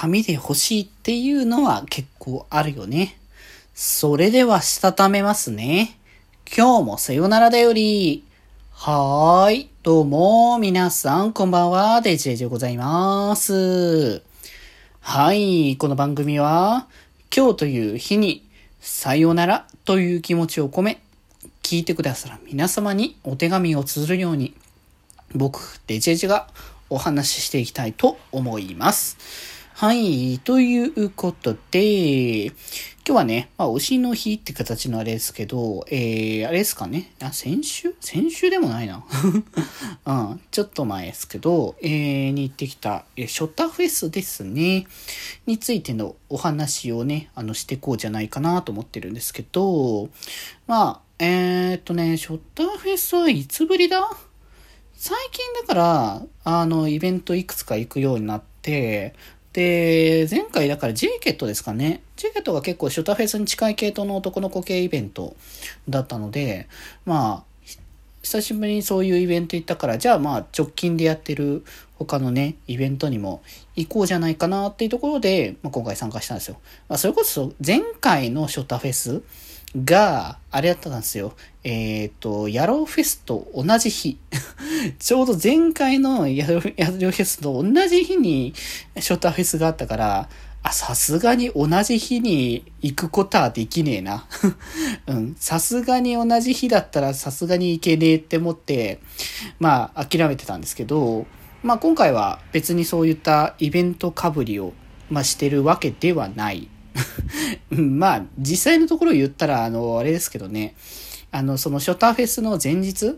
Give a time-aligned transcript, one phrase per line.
[0.00, 3.18] 紙で欲しいっていうのは結構あるよね。
[3.74, 5.98] それではしたためますね。
[6.56, 8.22] 今日もさよならだより。
[8.70, 9.70] はーい。
[9.82, 12.00] どうも、皆さん、こんばんは。
[12.00, 14.22] デジェジでございます。
[15.00, 15.76] はい。
[15.76, 16.86] この番組は、
[17.36, 18.46] 今日という日に、
[18.78, 21.00] さよならという気持ちを込め、
[21.64, 24.54] 聞いてくださる皆様にお手紙を綴るように、
[25.34, 26.46] 僕、デジェジが
[26.88, 29.57] お話ししていきたいと思います。
[29.80, 30.40] はい。
[30.40, 32.52] ということで、今
[33.04, 37.12] 日はね、まあ、牛の日って形のあれですけど、えー、あれですかね？
[37.22, 37.94] あ、先週？
[38.00, 39.04] 先週でもないな。
[40.04, 44.88] うん、ちょっと前ですけど、えー、に行ってきた、えショッターフェスですね。
[45.46, 50.10] についてのお話をね、あの、してこうじゃないかなと思ってるんですけど、
[50.66, 54.10] まあ、えー、っとね、ショッターフェスはいつぶりだ？
[54.96, 59.14] 最近だから、あの、イベントいくつか行くようになって、
[59.58, 62.00] で、前回だからジーケットですかね。
[62.14, 65.34] ジーケットが結構シュタフェスに近い系統の男の子系イベント
[65.88, 66.68] だったので、
[67.04, 67.44] まあ、
[68.22, 71.64] 久しぶりにそういうイベント行ったから、じゃあまあ直近でやってる
[71.96, 73.42] 他のね、イベントにも
[73.74, 76.60] 行こうじゃないかなっていうところで、まあ、今回参加したんですよ。
[76.88, 79.22] まあ、それこそ前回のショタフェス
[79.84, 81.34] が、あれやったんですよ。
[81.64, 84.18] えっ、ー、と、ヤローフェスと同じ日。
[84.98, 88.54] ちょうど前回のヤローフェスと同じ日に
[88.98, 90.28] ショタフェスがあったから、
[90.62, 94.26] あ、さすがに同じ日に行くことはできねえな。
[95.06, 95.36] うん。
[95.38, 99.00] さすがに同じ日だったらさすがに行けねえって思って、
[99.60, 101.26] まあ諦めてたんですけど、
[101.62, 104.72] まあ今回は別にそういったイベントかぶりを、
[105.10, 106.68] まあしてるわけではない。
[107.70, 110.74] まあ、実際のところ言ったら、あの、あれですけどね、
[111.30, 113.16] あの、そのショタフェスの前日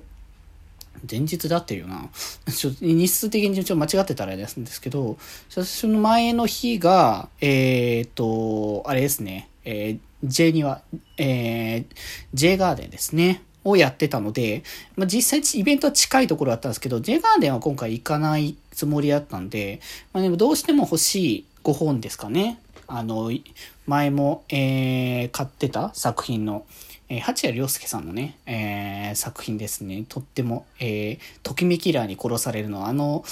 [1.09, 2.09] 前日だってるよな。
[2.53, 10.83] ちょ日数的にちょっと間違ってたらあれなんですけど、その前の日が、えー、っと、あれですね、えー、J には、
[11.17, 11.85] えー、
[12.35, 13.43] J ガーデンですね。
[13.65, 14.63] をやってたので、
[14.97, 19.81] まあ、実際イベントは近いところだったんですけど、J ガーデンは今回行かないつもりだったんで、
[20.13, 22.59] まあ、でもどうしても欲しい5本ですかね。
[22.87, 23.31] あの、
[23.87, 26.65] 前も、えー、買ってた作品の、
[27.11, 30.05] えー、八谷良介さんのね、えー、作品ですね。
[30.09, 33.25] とっても、えー、ときめきラーに殺されるのは、あの、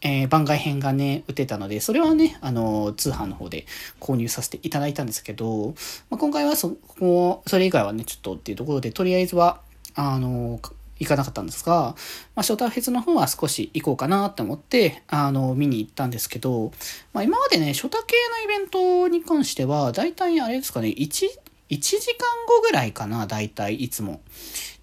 [0.00, 3.66] えー、番外編がね、打てたので、それはね、あの、通販の方で
[4.00, 5.74] 購入させていただいたんですけど、
[6.08, 9.60] まあ、今回はそこ、それ以外はね、ちょっとっていうところで、とりあえずは、
[9.94, 10.58] あの、
[10.98, 11.94] 行かなかったんですが、
[12.34, 16.72] まあ、ショーターフェスの方は少し行こうかなって思って、あの、見に行ったんですけど、
[17.12, 18.16] まあ、今までね、ショタ系
[18.46, 21.28] のイベントに関しては、大体あれですかね、1、
[21.70, 24.20] 1時間後ぐらいかな、大体いつも。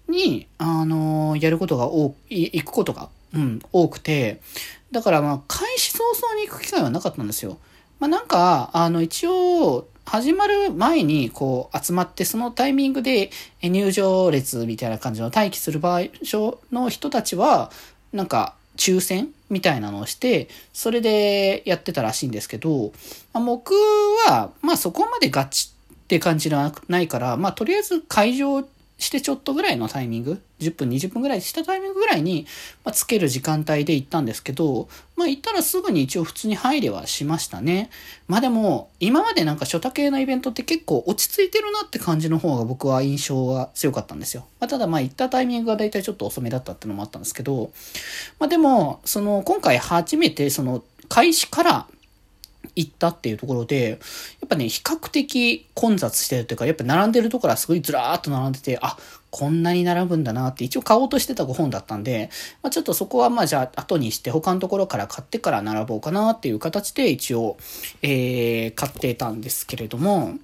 [0.08, 4.40] に、あのやることが多く、行くことが、うん、多くて、
[4.90, 7.58] だからまあ、開始早々に行く機会はなかったんですよ。
[8.00, 13.30] まあ、なんか、あの、一応、始まる前にこう集まってそのタイミングで
[13.62, 17.70] 入場列みたいな感じの待機する場所の人たちは
[18.14, 22.92] なんか抽選みたいなのをして、それでやってたらしいんですけど、
[23.34, 25.72] まあ、僕は、まあそこまでガチ
[26.08, 32.46] って感じはないから、まあとりあえず会場してちょっとぐらいのタイミング、10分、20分ぐらいしたタイミングぐらいに、
[32.82, 37.90] まあ、つける時間帯で行ったんですけど、まあ行ったらすぐに一応普通に入れはしましたね。
[38.26, 44.46] まあでも、今までなんか初多系のイベントって結構落ち着いてるなって感じの方が僕は印象が強かったんですよ。
[44.60, 47.70] まあただま行ったタイミングが大体ちょっと遅めだったってのもあったんですけど、
[48.38, 51.86] まあでも、その今回初めてその開始から
[52.74, 53.96] 行ったっていうところで、や
[54.46, 58.96] っぱね、比較的混雑してるというか、やっぱ並んでるところはすごいずらーっと並んでて、あ、
[59.30, 62.30] こんなに並ぶんだなって一応買おうとしてた5本だったんで、
[62.62, 67.58] まあ、ちょっとそこはまあじゃあ後にして他のところから買ってから並ぼうかなっていう形で一応、
[68.02, 70.34] えー、買ってたんですけれども、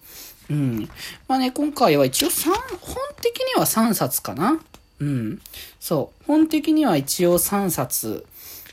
[0.50, 0.88] うん。
[1.28, 2.50] まあね、今回は一応3、
[2.80, 4.60] 本的には3冊かな
[5.00, 5.40] うん。
[5.80, 6.24] そう。
[6.26, 8.26] 本的には一応3冊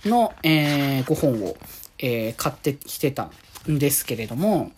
[0.06, 1.56] の、えー、5本を、
[2.01, 3.31] えー、買ってきてた
[3.69, 4.72] んですけれども、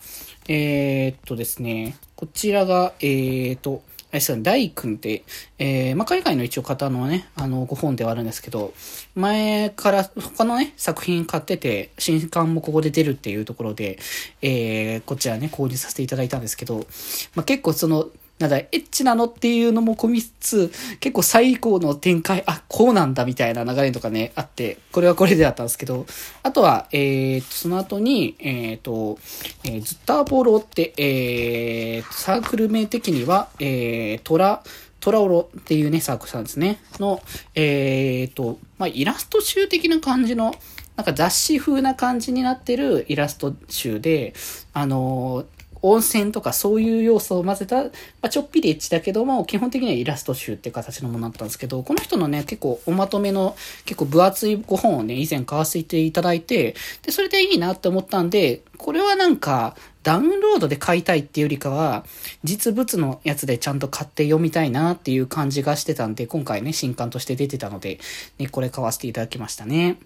[0.46, 5.24] えー、っとですね、こちらが、えー、っと、あれですね、大君って、
[5.58, 8.72] えー、まあ、海外の一応方のね、あの、ご本ではあるんですけど、
[9.16, 13.98] 前から他のね、作品買ってて、新刊もここで出るっていうところで、
[14.40, 16.86] えー、こちらね、購入させていただいたんですけど、
[17.34, 18.08] まあ、結構その、
[18.38, 26.04] なんだ、エッチなのっていうのも込みつつ、結構最高の展開、あ、こうなんだみたいな流れとかね、あって、これはこれであったんですけど、
[26.42, 29.18] あとは、えー、その後に、え、ー、と、
[29.64, 34.64] えー、ズッターポロって、えー、サークル名的には、えー、トラ、
[34.98, 36.80] トラオロっていうね、サークルさんですね。
[36.98, 37.22] の、
[37.54, 40.54] えーと、まあ、イラスト集的な感じの
[40.96, 44.32] なんか雑誌風な感じになってるイラスト集で、
[44.72, 45.44] あの
[45.86, 47.90] 温泉とかそういう要素を混ぜた、ま
[48.22, 53.54] あ、ちょっぴりエッチだけども、基本的にはイラスト集っていう形のものだったんですけど、この人のね、結構おまとめの
[53.84, 62.04] 結構分厚いご本をね、以前買わせていただいて、で、それでいいなって思ったんで、これはなんか、ダウンロードで買いたいっていうよりかは、
[62.44, 67.98] 実物のやつでちゃんと買って読みたいなっていう感じがしてたんで、今回ね、新刊として出てたので、
[68.38, 69.96] ね、これ買わせていただきましたね。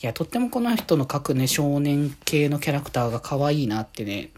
[0.00, 4.30] いや、とってもこの人の描くね、少年系のキャラクターが可愛いなってね、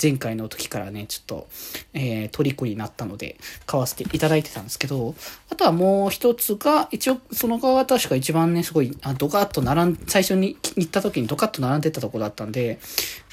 [0.00, 1.48] 前回の時からね、ちょっと、
[1.92, 3.36] えー、虜になったので、
[3.66, 5.14] 買わせていただいてたんですけど、
[5.50, 12.78] あとはもう一つが、一応、その側が確か一番ね、すごい、あドカッと並ん、最初に行った時にドカッと並んでたとこだったんで、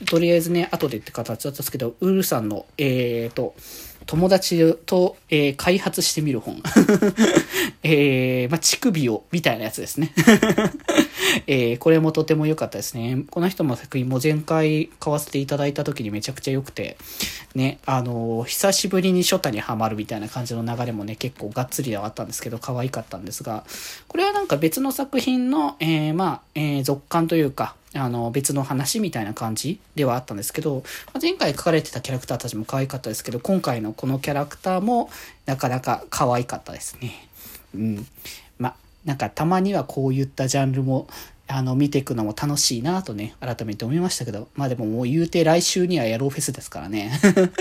[0.05, 3.55] とりあえずね、後でって形だったんですけど、ウールさんの、えーと、
[4.05, 6.61] 友達と、えー、開発してみる本。
[7.83, 10.13] えー、まあ、乳首を、みたいなやつですね。
[11.47, 13.23] えー、これもとても良かったですね。
[13.29, 16.97] この人の作品も前回買わせていただいた時にめちゃくちゃ良くて、
[17.55, 23.63] ね、あのー、久しぶりに初太にはまるみたいな感じの流れもね、結構がっつりではあったんですけど、可愛かったんですが、
[24.07, 30.83] これはなんか別の作品の、えー、まあ、えー、続刊というか、あの、別の話みたいな感じではあったんですけど、
[31.21, 35.09] 前回書かれてたキャラクターたちも可愛かったですけど、今回のこのキャラクターも
[35.45, 37.27] なかなか可愛かったですね。
[37.75, 38.07] うん。
[38.59, 38.75] ま、
[39.07, 41.07] なんかたまにはこういったジャンルも、
[41.47, 47.17] あの、見ていくのも楽しいなとね、改めて思いましたけど、まあでももう言うて来週にはやろうフェスですからね。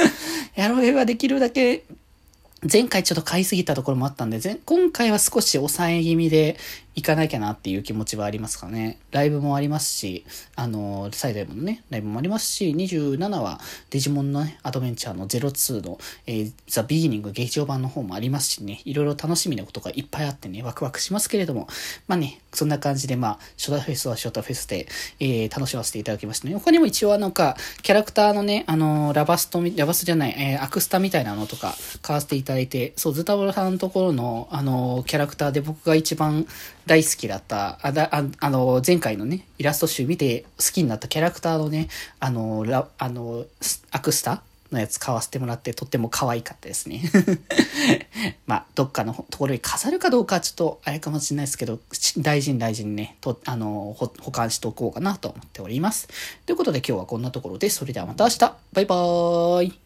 [0.56, 1.84] やろうフェはできるだけ
[2.70, 6.56] 前回ちょっと買いすぎたところもあったんで、今回は少し抑え気味で
[6.96, 8.98] 行かなきゃなっていう気持ちはありますかね。
[9.10, 10.24] ライブもありますし、
[10.56, 13.60] あの、サイド M のね、ライブもありますし、27は
[13.90, 21.68] デジモンのね、アドベンチャーの02の、えー、ザ・ビギニング劇場版の方もありますしね、いろいろ楽しみなことがいっぱいあってね、ワクワクしますけれども、
[22.08, 24.88] まあね、そんな感じで、まあ、ショタフェスはショタフェスで、
[25.20, 26.54] えー、楽しませていただきましたね。
[26.54, 36.46] 他にも一応なんか、キャラクターのね、あの、ラバスト、ラバストじゃない、えー、アクスタみたいなのとか買わせていただいて、そう、ズタボロさんのところの、あの、キャラクターで僕が一番
[36.86, 41.88] 大好きだった、あだああの、前回のね、イラスト集見て好きになったキャラクターのね、
[42.20, 43.44] あの、ラあの、
[43.90, 47.02] アクスタのやつ買わせてもらってとっても可愛かったですね。
[48.46, 51.80] まあ、どっかのところに飾るかどうかちょっとあれかもしれないですけど、
[52.18, 56.08] 大事に大事にね、と、あの、保管しておこうかなと思っております。
[56.46, 58.38] ということで今日はこんなところで、それではまた明日
[58.72, 59.85] バイバーイ